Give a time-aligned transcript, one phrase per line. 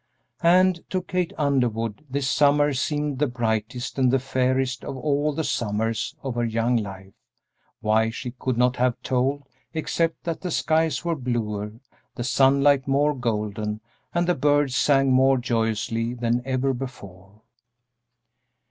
[0.41, 5.43] And to Kate Underwood this summer seemed the brightest and the fairest of all the
[5.43, 7.13] summers of her young life;
[7.81, 9.43] why, she could not have told,
[9.75, 11.73] except that the skies were bluer,
[12.15, 13.79] the sunlight more golden,
[14.11, 17.43] and the birds sang more joyously than ever before.